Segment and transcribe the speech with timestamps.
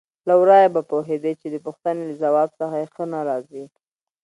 [0.27, 3.65] له ورايه به پوهېدې چې د پوښتنې له ځواب څخه یې ښه نه راځي.